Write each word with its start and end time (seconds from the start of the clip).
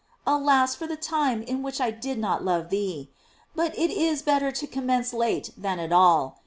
Alas 0.25 0.73
for 0.73 0.87
the 0.87 0.95
time 0.97 1.43
in 1.43 1.61
which 1.61 1.79
I 1.79 1.91
did 1.91 2.17
not 2.17 2.43
love 2.43 2.71
thee!* 2.71 3.11
But 3.53 3.77
it 3.77 3.91
is 3.91 4.23
better 4.23 4.51
to 4.51 4.65
commence 4.65 5.13
late 5.13 5.51
than 5.55 5.77
at 5.79 5.91
all. 5.91 6.39